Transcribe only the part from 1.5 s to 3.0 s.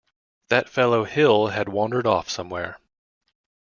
wandered off somewhere.